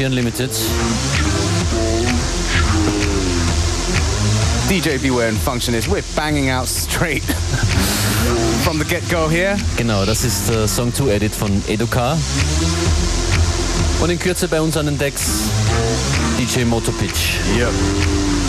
FM4 0.00 0.06
Unlimited. 0.06 0.50
DJ 4.68 5.02
Beware 5.02 5.28
and 5.28 5.36
Functionist, 5.36 5.88
we're 5.88 6.02
banging 6.14 6.48
out 6.48 6.68
straight 6.68 7.22
from 8.64 8.78
the 8.78 8.84
get-go 8.84 9.28
here. 9.28 9.56
Genau, 9.76 10.04
das 10.06 10.24
ist 10.24 10.48
der 10.48 10.68
Song 10.68 10.92
2 10.94 11.10
Edit 11.10 11.34
von 11.34 11.62
Educar. 11.68 12.16
Und 14.00 14.10
in 14.10 14.18
Kürze 14.18 14.48
bei 14.48 14.60
uns 14.60 14.76
an 14.76 14.86
den 14.86 14.98
Decks 14.98 15.50
DJ 16.38 16.64
Motopitch. 16.64 17.38
Yep. 17.56 18.39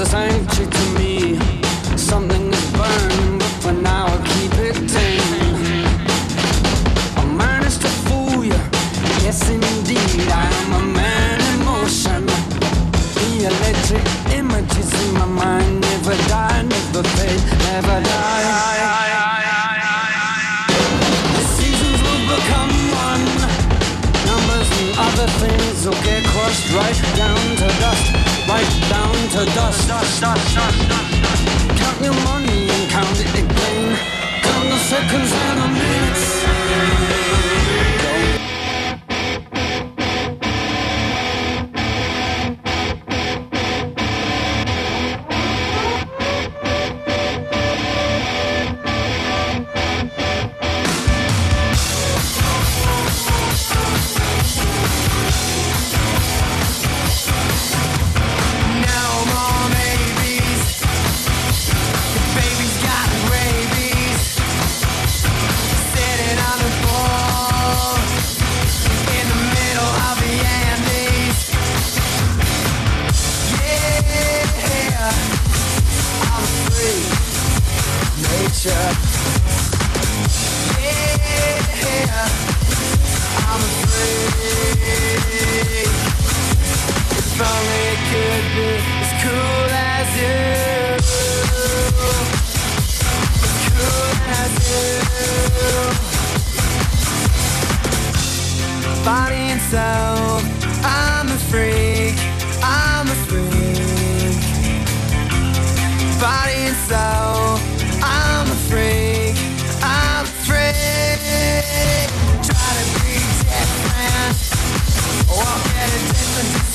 the 0.00 0.06
same. 0.06 0.79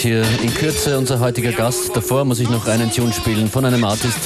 hier 0.00 0.22
in 0.42 0.52
Kürze 0.54 0.98
unser 0.98 1.20
heutiger 1.20 1.52
Gast. 1.52 1.90
Davor 1.94 2.24
muss 2.24 2.40
ich 2.40 2.48
noch 2.48 2.66
einen 2.66 2.90
Tune 2.90 3.12
spielen 3.12 3.48
von 3.48 3.64
einem 3.64 3.84
Artist. 3.84 4.18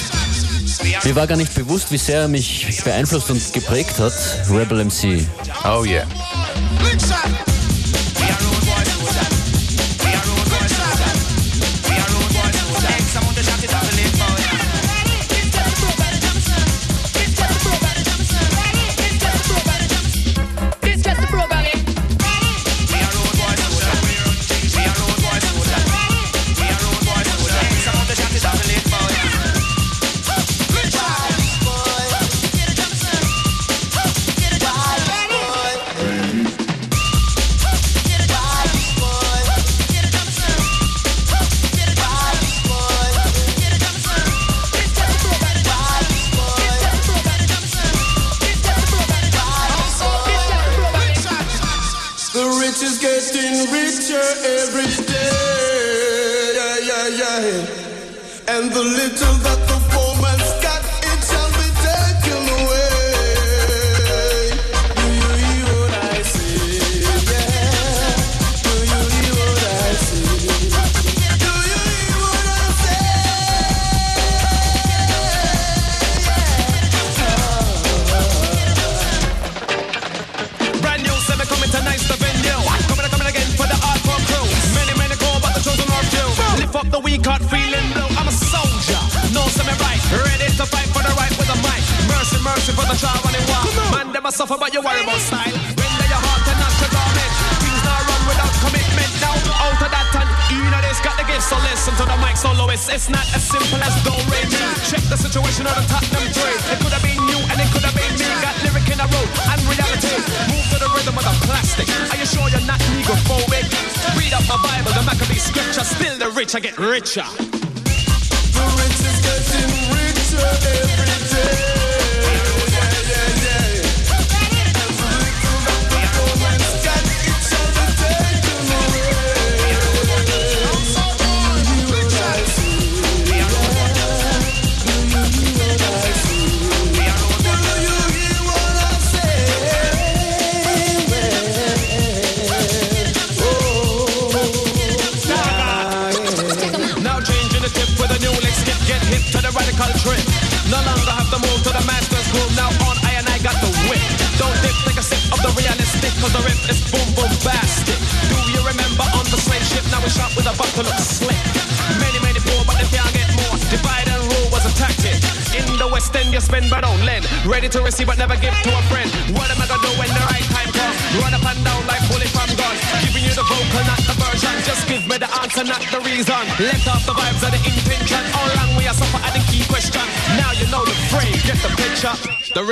Mir 1.04 1.16
war 1.16 1.26
gar 1.26 1.36
nicht 1.36 1.54
bewusst, 1.54 1.90
wie 1.90 1.98
sehr 1.98 2.22
er 2.22 2.28
mich 2.28 2.82
beeinflusst 2.84 3.30
und 3.30 3.52
geprägt 3.52 3.98
hat. 3.98 4.12
Rebel 4.50 4.84
MC. 4.84 5.26
Oh 5.64 5.84
yeah. 5.84 6.06
the 58.74 58.82
little 58.82 59.34
that 59.44 59.63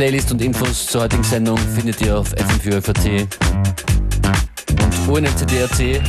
Playlist 0.00 0.32
und 0.32 0.40
Infos 0.40 0.86
zur 0.86 1.02
heutigen 1.02 1.22
Sendung 1.22 1.58
findet 1.58 2.00
ihr 2.00 2.16
auf 2.16 2.30
fm 2.30 2.58
4 2.58 2.76
und 2.76 2.88
unfcdrc 5.08 6.00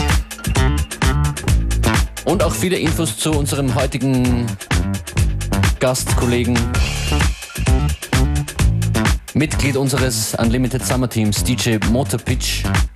und 2.23 2.41
auch 2.41 2.53
viele 2.53 2.77
Infos 2.77 3.17
zu 3.17 3.31
unserem 3.31 3.75
heutigen 3.75 4.47
Gastkollegen, 5.81 6.57
Mitglied 9.33 9.75
unseres 9.75 10.35
Unlimited 10.35 10.85
Summer 10.85 11.09
Teams, 11.09 11.43
DJ 11.43 11.75
Motorpitch. 11.89 12.63
Pitch. 12.63 12.90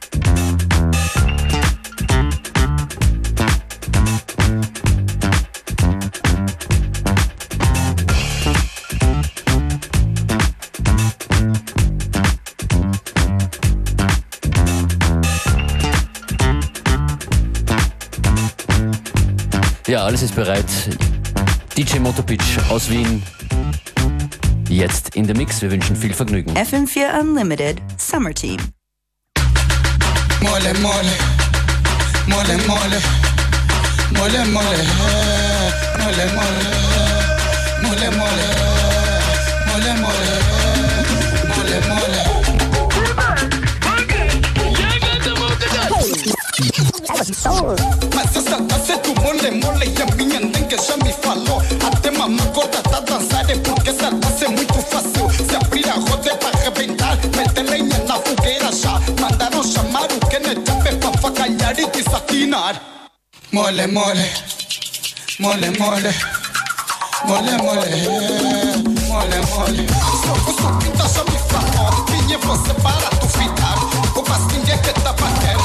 alles 20.05 20.21
ist 20.21 20.35
bereit. 20.35 20.65
DJ 21.75 21.97
Motopic 21.97 22.39
aus 22.69 22.89
Wien. 22.91 23.23
Jetzt 24.69 25.15
in 25.15 25.25
der 25.25 25.35
Mix. 25.35 25.61
Wir 25.63 25.71
wünschen 25.71 25.95
viel 25.95 26.13
Vergnügen. 26.13 26.55
FM4 26.55 27.19
Unlimited 27.19 27.81
Summer 27.97 28.31
Team. 28.33 28.57
Mole, 30.41 30.73
mole, 30.79 31.11
mole, 32.27 32.57
mole, 32.67 32.99
mole, 34.11 34.45
mole, 34.45 34.45
mole, 34.45 34.85
mole, 35.97 36.31
mole, 37.81 38.11
mole, 38.11 38.51
mole, 39.65 39.93
mole, 39.95 40.21
mole, 41.47 41.81
mole. 41.87 42.44
Mas 48.15 48.35
essa 48.35 48.61
tá 48.63 48.79
sendo 48.79 49.13
mole, 49.21 49.51
mole 49.51 49.93
E 49.97 50.01
a 50.01 50.15
minha 50.15 50.39
nega 50.39 50.77
já 50.77 50.97
me 50.97 51.11
falou 51.13 51.61
Até 51.85 52.09
mamacota 52.11 52.81
tá 52.81 52.99
dançar 53.01 53.49
É 53.49 53.55
porque 53.57 53.89
essa 53.89 54.09
dança 54.11 54.45
é 54.45 54.47
muito 54.47 54.73
fácil 54.73 55.29
Se 55.29 55.55
abrir 55.55 55.87
a 55.89 55.93
roda 55.93 56.31
é 56.31 56.35
pra 56.35 56.49
arrebentar 56.49 57.17
Mete 57.35 57.61
lenha 57.69 57.97
na 58.07 58.15
fogueira 58.15 58.71
já 58.71 58.99
Mandaram 59.19 59.63
chamar 59.63 60.05
o 60.05 60.31
Jape 60.31 60.95
Pra 60.95 61.11
facalhar 61.19 61.79
e 61.79 61.85
desatinar 61.87 62.81
Mole, 63.51 63.87
mole 63.87 64.31
Mole, 65.39 65.69
mole 65.77 66.15
Mole, 67.25 67.51
mole. 67.57 67.89
Mole, 69.07 69.37
mole 69.49 69.87
Só 70.23 70.33
o 70.33 70.53
suquita 70.55 71.07
já 71.07 71.23
me 71.23 71.37
falou 71.49 72.05
Vinha 72.05 72.37
você 72.39 72.73
para 72.75 73.09
duvidar 73.19 73.77
O 74.15 74.21
bastinho 74.21 74.73
é 74.73 74.77
que 74.77 74.93
tá 75.01 75.13
batendo 75.13 75.64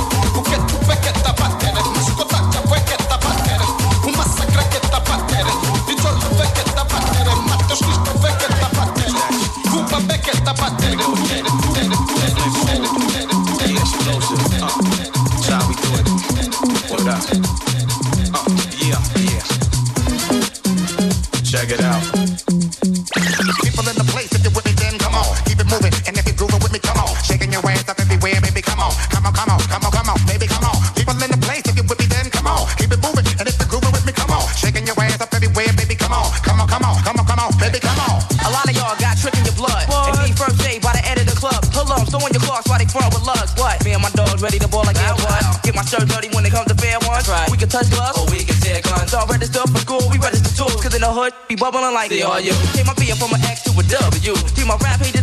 come 29.40 29.56
on, 29.56 29.60
come 29.72 29.84
on, 29.84 29.88
come 29.88 29.88
on, 29.88 29.92
come 29.92 30.08
on, 30.12 30.18
baby, 30.28 30.46
come 30.46 30.64
on. 30.68 30.76
People 30.92 31.16
in 31.16 31.30
the 31.32 31.40
place, 31.40 31.64
if 31.64 31.72
you're 31.72 31.88
with 31.88 31.96
me, 31.96 32.06
then 32.12 32.28
come 32.28 32.44
on, 32.44 32.68
keep 32.76 32.92
it 32.92 33.00
moving. 33.00 33.24
And 33.40 33.48
if 33.48 33.56
you're 33.56 33.70
grooving 33.72 33.92
with 33.92 34.04
me, 34.04 34.12
come 34.12 34.28
on, 34.28 34.44
shaking 34.52 34.84
your 34.84 34.96
ass 35.00 35.20
up 35.20 35.32
everywhere, 35.32 35.72
baby, 35.80 35.96
come 35.96 36.12
on, 36.12 36.28
come 36.44 36.60
on, 36.60 36.68
come 36.68 36.84
on, 36.84 37.00
come 37.00 37.16
on, 37.16 37.24
come 37.24 37.40
on, 37.40 37.50
baby, 37.56 37.80
come 37.80 37.96
on. 38.04 38.20
A 38.44 38.50
lot 38.52 38.68
of 38.68 38.74
y'all 38.76 38.92
got 39.00 39.16
trick 39.16 39.32
in 39.40 39.44
your 39.48 39.56
blood. 39.56 39.88
And 39.88 40.20
need 40.20 40.36
first 40.36 40.60
aid 40.68 40.84
by 40.84 40.92
the 40.92 41.04
end 41.08 41.24
of 41.24 41.26
the 41.26 41.36
club. 41.36 41.56
Pull 41.72 41.88
up, 41.88 42.04
throwing 42.12 42.32
your 42.36 42.44
clocks 42.44 42.68
while 42.68 42.76
they 42.76 42.88
front 42.88 43.08
with 43.16 43.24
lugs. 43.24 43.56
What? 43.56 43.80
Me 43.84 43.96
and 43.96 44.02
my 44.04 44.12
dogs 44.12 44.44
ready 44.44 44.60
to 44.60 44.68
ball 44.68 44.84
like 44.84 45.00
Air 45.00 45.16
One. 45.24 45.44
Get 45.64 45.72
my 45.72 45.84
shirt 45.88 46.04
dirty 46.04 46.28
when 46.36 46.44
it 46.44 46.52
comes 46.52 46.68
to 46.68 46.76
fair 46.76 47.00
ones. 47.08 47.24
We 47.48 47.56
can 47.56 47.68
touch 47.72 47.88
gloves 47.88 48.20
or 48.20 48.28
we 48.28 48.44
can 48.44 48.56
tear 48.60 48.84
guns. 48.84 49.16
All 49.16 49.24
register 49.24 49.64
for 49.64 49.80
school, 49.80 50.04
we 50.12 50.20
register 50.20 50.52
tools. 50.52 50.76
Cause 50.84 50.92
in 50.92 51.00
the 51.00 51.12
hood, 51.12 51.32
be 51.48 51.56
bubbling 51.56 51.96
like 51.96 52.12
they 52.12 52.20
are 52.20 52.40
you. 52.40 52.52
Take 52.76 52.84
my 52.84 52.96
beer 53.00 53.16
from 53.16 53.32
an 53.32 53.40
X 53.44 53.64
to 53.64 53.72
a 53.72 53.84
W. 53.88 54.36
See 54.52 54.68
my 54.68 54.76
rap 54.84 55.00
hated 55.00 55.19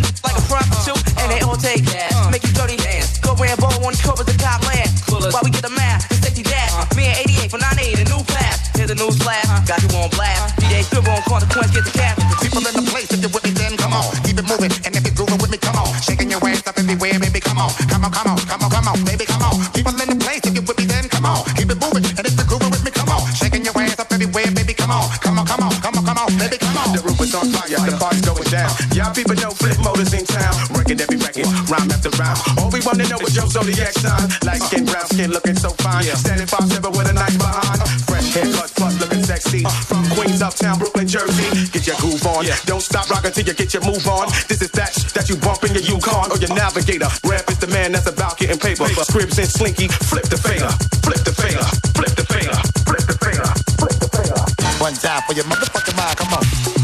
All 32.18 32.72
we 32.74 32.82
wanna 32.82 33.06
know 33.10 33.20
is 33.22 33.36
your 33.36 33.46
zodiac 33.46 33.94
sign. 33.94 34.26
Light 34.42 34.62
skin, 34.66 34.86
brown 34.86 35.06
skin, 35.06 35.30
looking 35.30 35.56
so 35.56 35.70
fine. 35.78 36.04
Standing 36.04 36.48
five 36.48 36.66
seven 36.66 36.92
with 36.92 37.06
a 37.10 37.14
knife 37.14 37.38
behind. 37.38 37.78
Fresh 38.10 38.34
haircut, 38.34 38.74
plus 38.76 39.00
looking 39.00 39.22
sexy. 39.22 39.64
Uh. 39.64 39.70
From 39.70 40.04
Queens, 40.18 40.42
uptown, 40.42 40.80
Brooklyn, 40.80 41.08
Jersey. 41.08 41.46
Get 41.70 41.86
your 41.86 41.96
groove 41.98 42.26
on. 42.26 42.46
Yeah. 42.46 42.58
Don't 42.66 42.82
stop 42.82 43.10
rocking 43.12 43.32
till 43.32 43.46
you 43.46 43.54
get 43.54 43.72
your 43.74 43.86
move 43.86 44.08
on. 44.08 44.30
This 44.50 44.62
is 44.64 44.72
that 44.72 44.94
sh- 44.98 45.12
that 45.14 45.30
you 45.30 45.38
bump 45.38 45.64
in 45.64 45.74
your 45.78 45.84
Yukon 45.84 46.32
or 46.32 46.38
your 46.38 46.54
Navigator. 46.56 47.08
Rap 47.24 47.46
is 47.50 47.60
the 47.60 47.68
man 47.68 47.92
that's 47.92 48.08
about 48.10 48.38
getting 48.40 48.58
paper. 48.58 48.86
Scribs 49.06 49.38
and 49.38 49.48
Slinky, 49.48 49.88
flip 50.10 50.26
the 50.26 50.38
fader, 50.38 50.74
flip 51.06 51.22
the 51.22 51.34
fader, 51.38 51.66
flip 51.94 52.14
the 52.18 52.26
fader, 52.26 52.58
flip 52.82 53.06
the 53.06 53.18
fader, 53.22 53.46
flip 53.78 53.94
the 54.02 54.10
fader. 54.10 54.42
One 54.82 54.94
time 54.98 55.22
for 55.28 55.34
your 55.34 55.46
motherfucking 55.46 55.96
mind, 55.96 56.18
come 56.18 56.34
on. 56.34 56.77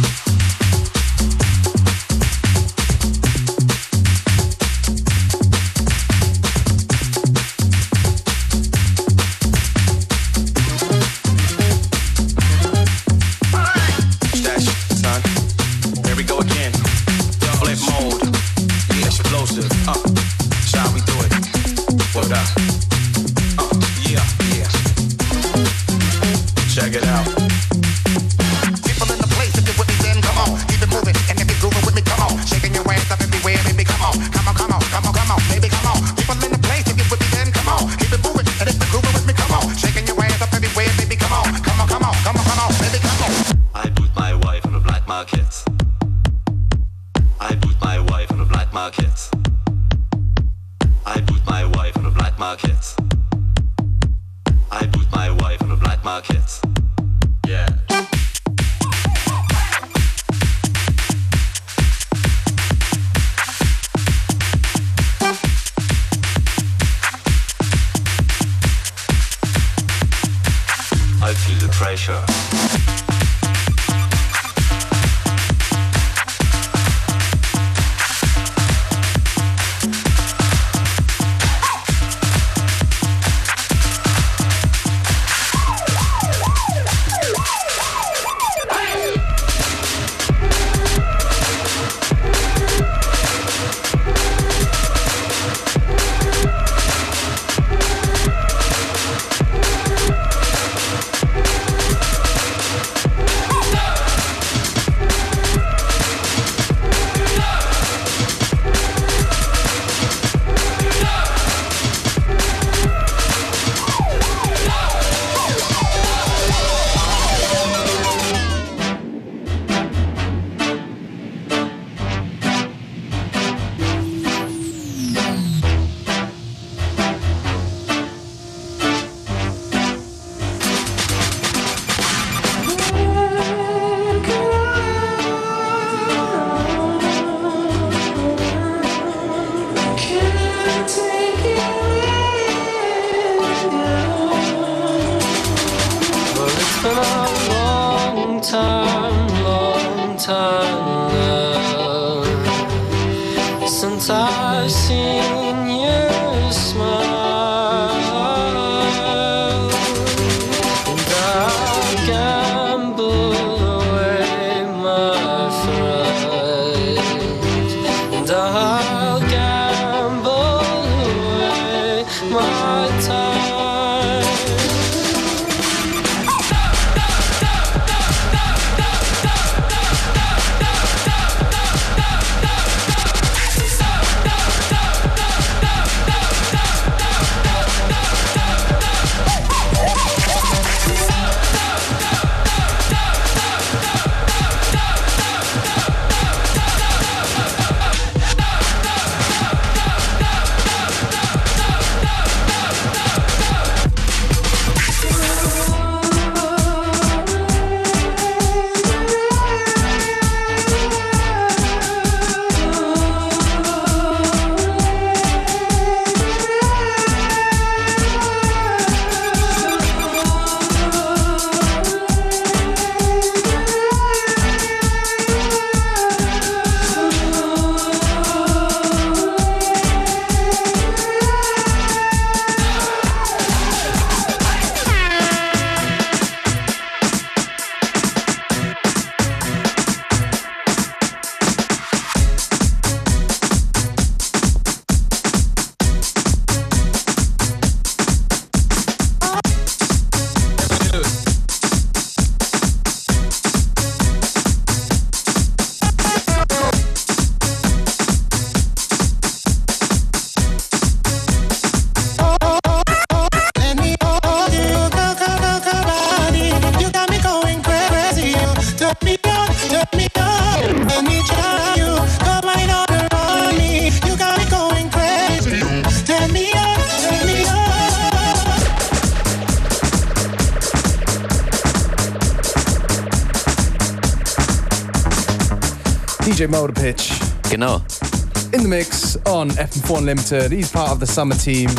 FM4 289.74 289.98
Unlimited. 289.98 290.52
He's 290.52 290.70
part 290.70 290.92
of 290.92 291.00
the 291.00 291.06
summer 291.06 291.38
team. 291.38 291.70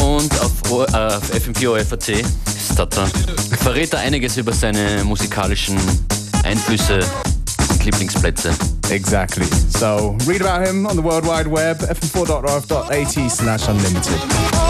Und 0.00 0.32
auf, 0.40 0.52
äh, 0.70 0.96
auf 0.96 1.30
FM4 1.32 1.80
OFAC 1.80 2.08
ist 2.20 2.76
Tata. 2.76 3.06
Verrät 3.62 3.92
er 3.92 4.00
einiges 4.00 4.36
über 4.36 4.52
seine 4.52 5.04
musikalischen 5.04 5.76
Einflüsse 6.44 7.00
und 7.70 7.84
Lieblingsplätze. 7.84 8.52
Exactly. 8.90 9.46
So 9.76 10.16
read 10.26 10.42
about 10.42 10.66
him 10.66 10.86
on 10.86 10.96
the 10.96 11.02
World 11.02 11.24
Wide 11.24 11.50
Web, 11.50 11.78
fm4.rf.at 11.78 13.30
slash 13.30 13.68
unlimited. 13.68 14.65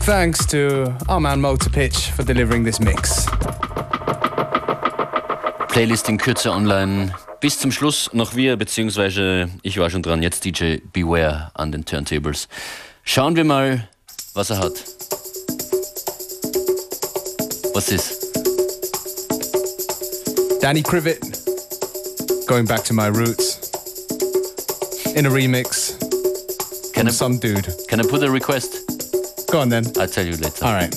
big 0.00 0.06
thanks 0.06 0.46
to 0.46 0.96
our 1.08 1.20
man 1.20 1.40
Motor 1.40 1.70
Pitch 1.70 2.10
for 2.10 2.22
delivering 2.22 2.64
this 2.64 2.80
mix. 2.80 3.26
Playlist 5.68 6.08
in 6.08 6.18
Kürze 6.18 6.50
online. 6.50 7.12
Bis 7.40 7.58
zum 7.58 7.70
Schluss 7.72 8.10
noch 8.12 8.34
wir, 8.34 8.56
beziehungsweise 8.56 9.48
ich 9.62 9.78
war 9.78 9.90
schon 9.90 10.02
dran, 10.02 10.22
jetzt 10.22 10.44
DJ 10.44 10.78
Beware 10.92 11.50
an 11.54 11.72
den 11.72 11.84
Turntables. 11.84 12.48
Schauen 13.04 13.36
wir 13.36 13.44
mal, 13.44 13.88
was 14.34 14.50
er 14.50 14.58
hat. 14.58 14.72
Was 17.74 17.90
ist? 17.90 18.26
Danny 20.60 20.82
Crivet, 20.82 21.20
going 22.46 22.66
back 22.66 22.84
to 22.84 22.94
my 22.94 23.08
roots, 23.08 23.70
in 25.14 25.26
a 25.26 25.30
remix. 25.30 25.96
Can 26.92 27.08
I, 27.08 27.10
some 27.10 27.38
dude. 27.38 27.66
Can 27.88 28.00
I 28.00 28.06
put 28.06 28.22
a 28.22 28.30
request? 28.30 28.79
Go 29.50 29.58
on 29.60 29.68
then. 29.68 29.84
I'll 29.98 30.06
tell 30.06 30.24
you 30.24 30.36
later. 30.36 30.64
All 30.64 30.74
right. 30.74 30.94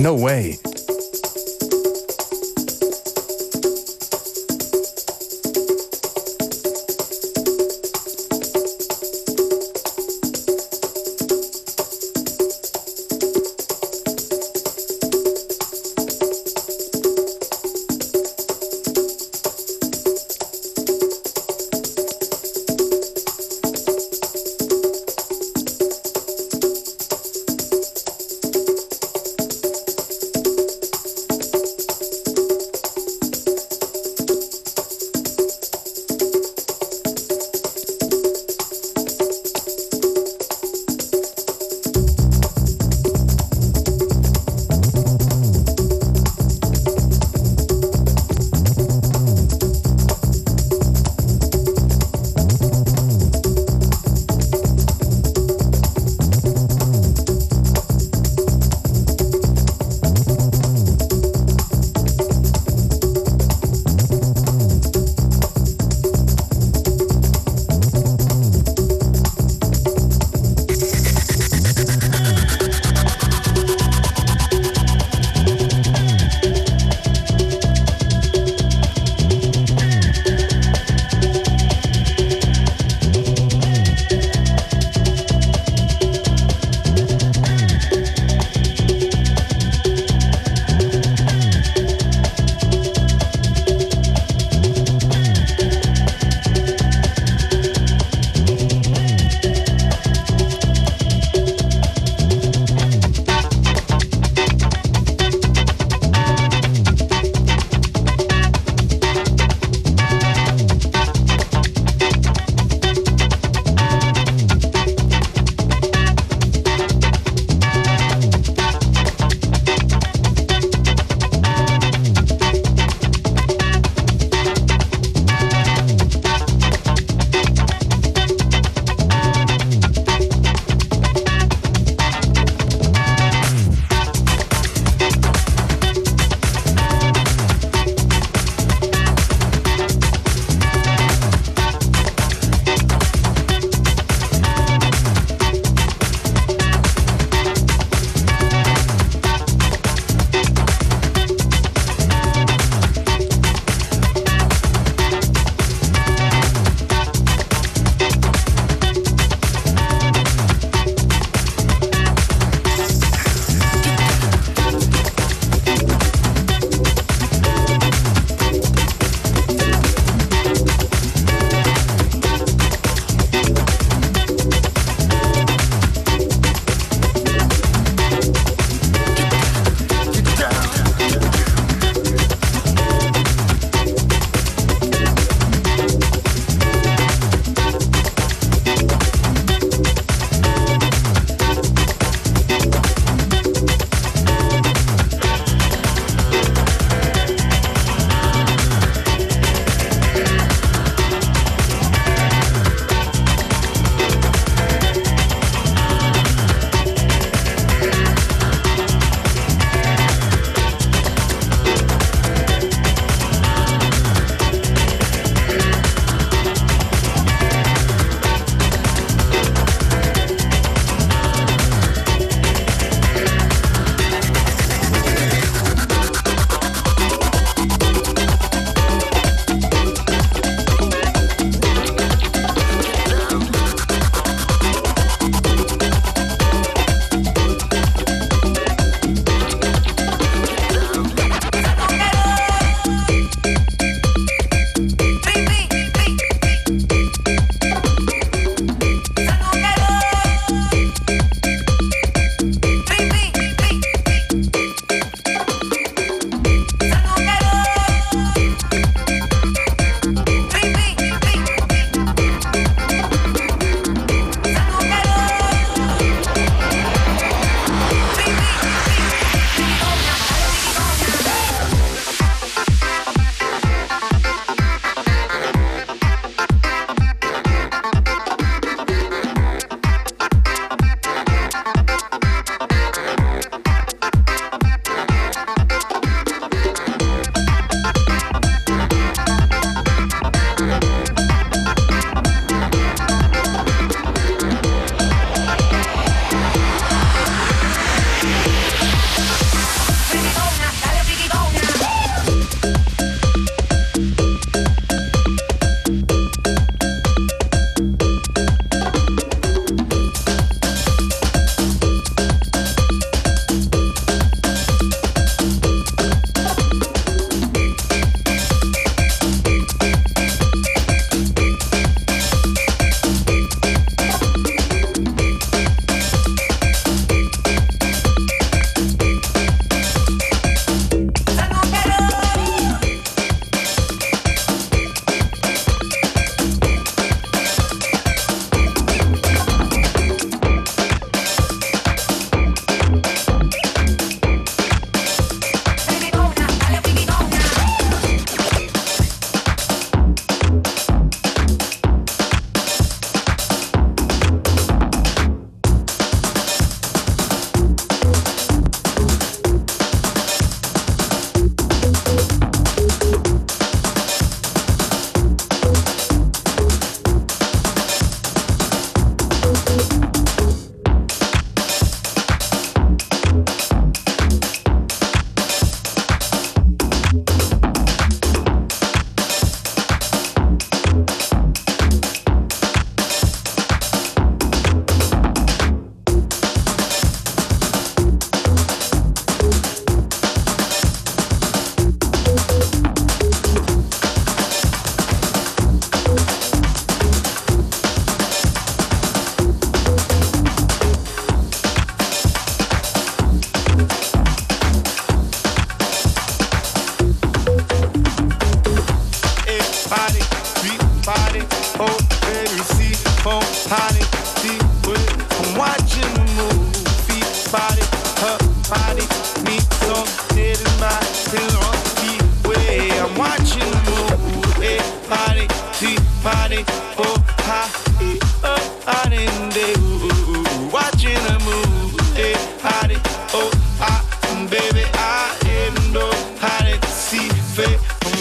no 0.00 0.14
way. 0.14 0.58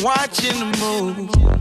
watching 0.03 0.57
the 0.59 0.77
moves. 0.79 1.60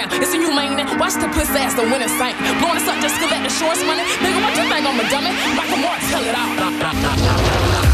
around. 0.00 0.22
It's 0.22 0.32
a 0.34 0.38
humane. 0.38 0.76
Watch 0.98 1.14
the 1.14 1.28
puss 1.28 1.50
ass, 1.50 1.74
the 1.74 1.82
winning 1.82 2.08
sank. 2.08 2.36
Blowing 2.60 2.76
us 2.76 2.88
up 2.88 3.00
just 3.00 3.16
to 3.20 3.26
let 3.26 3.42
the 3.42 3.50
shorts 3.50 3.84
money. 3.84 4.02
Nigga, 4.02 4.40
what 4.42 4.56
you 4.56 4.64
think 4.68 4.86
I'm 4.86 5.00
a 5.00 5.06
dummy? 5.10 5.32
Michael 5.56 5.78
Moore, 5.78 5.98
tell 6.08 6.24
it 6.24 6.34
out. 6.34 7.89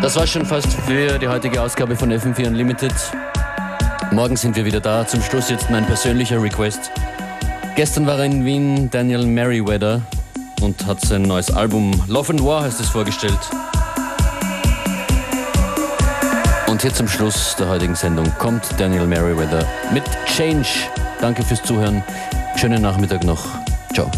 Das 0.00 0.16
war 0.16 0.26
schon 0.26 0.46
fast 0.46 0.72
für 0.72 1.18
die 1.18 1.28
heutige 1.28 1.60
Ausgabe 1.60 1.94
von 1.94 2.10
FM4 2.10 2.46
Unlimited. 2.46 2.94
Morgen 4.12 4.36
sind 4.36 4.56
wir 4.56 4.64
wieder 4.64 4.80
da. 4.80 5.06
Zum 5.06 5.20
Schluss 5.20 5.50
jetzt 5.50 5.70
mein 5.70 5.84
persönlicher 5.84 6.42
Request. 6.42 6.90
Gestern 7.76 8.06
war 8.06 8.18
er 8.18 8.24
in 8.24 8.44
Wien, 8.44 8.90
Daniel 8.90 9.26
Merriweather, 9.26 10.02
und 10.60 10.86
hat 10.86 11.00
sein 11.00 11.22
neues 11.22 11.50
Album 11.50 11.92
Love 12.08 12.32
and 12.32 12.44
War 12.44 12.62
heißt 12.64 12.80
es 12.80 12.88
vorgestellt. 12.88 13.38
Und 16.66 16.82
hier 16.82 16.92
zum 16.92 17.08
Schluss 17.08 17.56
der 17.58 17.68
heutigen 17.68 17.94
Sendung 17.94 18.26
kommt 18.38 18.62
Daniel 18.78 19.06
Merriweather 19.06 19.66
mit 19.92 20.04
Change. 20.26 20.68
Danke 21.20 21.42
fürs 21.42 21.62
Zuhören. 21.62 22.02
Schönen 22.56 22.82
Nachmittag 22.82 23.24
noch. 23.24 23.44
Ciao. 23.94 24.10